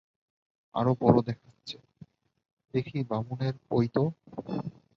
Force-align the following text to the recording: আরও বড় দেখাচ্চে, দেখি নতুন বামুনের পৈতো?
আরও 0.75 0.91
বড় 1.01 1.17
দেখাচ্চে, 1.27 1.77
দেখি 2.73 2.95
নতুন 2.95 3.07
বামুনের 3.09 3.55
পৈতো? 3.69 4.03